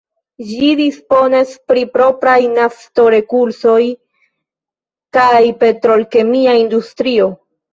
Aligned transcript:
Ĝi 0.51 0.69
disponas 0.77 1.51
pri 1.71 1.83
propraj 1.97 2.37
nafto-resursoj 2.55 3.79
kaj 5.19 5.45
petrol-kemia 5.61 6.59
industrio. 6.65 7.31